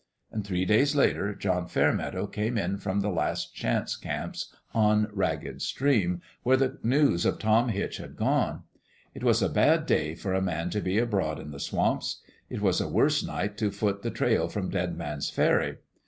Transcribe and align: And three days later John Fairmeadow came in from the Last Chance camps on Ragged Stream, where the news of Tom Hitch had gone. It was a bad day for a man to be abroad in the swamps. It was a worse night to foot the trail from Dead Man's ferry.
And 0.31 0.43
three 0.43 0.65
days 0.65 0.95
later 0.95 1.35
John 1.35 1.67
Fairmeadow 1.67 2.25
came 2.25 2.57
in 2.57 2.79
from 2.79 3.01
the 3.01 3.11
Last 3.11 3.53
Chance 3.53 3.97
camps 3.97 4.51
on 4.73 5.07
Ragged 5.13 5.61
Stream, 5.61 6.23
where 6.41 6.57
the 6.57 6.79
news 6.81 7.23
of 7.23 7.37
Tom 7.37 7.69
Hitch 7.69 7.97
had 7.97 8.15
gone. 8.15 8.63
It 9.13 9.23
was 9.23 9.43
a 9.43 9.47
bad 9.47 9.85
day 9.85 10.15
for 10.15 10.33
a 10.33 10.41
man 10.41 10.71
to 10.71 10.81
be 10.81 10.97
abroad 10.97 11.39
in 11.39 11.51
the 11.51 11.59
swamps. 11.59 12.23
It 12.49 12.61
was 12.61 12.81
a 12.81 12.87
worse 12.89 13.23
night 13.23 13.59
to 13.59 13.69
foot 13.69 14.01
the 14.01 14.09
trail 14.09 14.47
from 14.49 14.71
Dead 14.71 14.97
Man's 14.97 15.29
ferry. 15.29 15.77